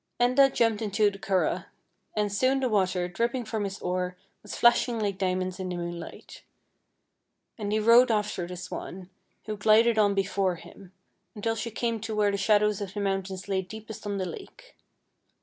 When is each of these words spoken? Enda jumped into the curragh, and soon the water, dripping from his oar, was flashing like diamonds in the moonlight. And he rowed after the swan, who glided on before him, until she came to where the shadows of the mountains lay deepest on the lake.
Enda 0.19 0.51
jumped 0.51 0.81
into 0.81 1.11
the 1.11 1.19
curragh, 1.19 1.65
and 2.15 2.33
soon 2.33 2.59
the 2.59 2.67
water, 2.69 3.07
dripping 3.07 3.45
from 3.45 3.65
his 3.65 3.77
oar, 3.81 4.17
was 4.41 4.55
flashing 4.55 4.99
like 4.99 5.19
diamonds 5.19 5.59
in 5.59 5.69
the 5.69 5.75
moonlight. 5.75 6.41
And 7.59 7.71
he 7.71 7.79
rowed 7.79 8.09
after 8.09 8.47
the 8.47 8.57
swan, 8.57 9.11
who 9.45 9.55
glided 9.55 9.99
on 9.99 10.15
before 10.15 10.55
him, 10.55 10.91
until 11.35 11.53
she 11.53 11.69
came 11.69 11.99
to 11.99 12.15
where 12.15 12.31
the 12.31 12.37
shadows 12.37 12.81
of 12.81 12.95
the 12.95 12.99
mountains 12.99 13.47
lay 13.47 13.61
deepest 13.61 14.07
on 14.07 14.17
the 14.17 14.25
lake. 14.25 14.75